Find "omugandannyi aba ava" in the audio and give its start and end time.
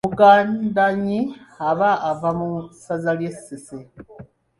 0.05-2.29